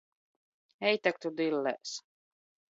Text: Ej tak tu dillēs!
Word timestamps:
Ej 0.91 0.97
tak 1.09 1.21
tu 1.25 1.33
dillēs! 1.43 1.95